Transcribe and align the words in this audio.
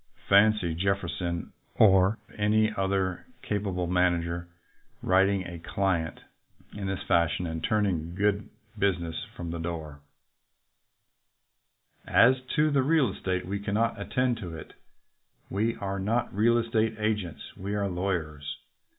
Fancy 0.27 0.73
Jefferson 0.73 1.53
or 1.75 2.17
any 2.35 2.73
other 2.73 3.27
capable 3.43 3.85
manager 3.85 4.47
writing 5.03 5.45
a 5.45 5.59
client 5.59 6.21
in 6.73 6.87
this 6.87 7.03
fashion 7.03 7.45
and 7.45 7.63
turning 7.63 8.15
good 8.15 8.49
business 8.75 9.15
from 9.37 9.51
the 9.51 9.59
door: 9.59 9.99
As 12.07 12.41
to 12.55 12.71
the 12.71 12.81
real 12.81 13.11
estate, 13.13 13.45
we 13.45 13.59
cannot 13.59 14.01
attend 14.01 14.37
to 14.37 14.57
it. 14.57 14.73
We 15.51 15.75
are 15.75 15.99
not 15.99 16.33
real 16.33 16.57
estate 16.57 16.95
agents. 16.97 17.55
We 17.55 17.75
are 17.75 17.87
lawyers. 17.87 18.57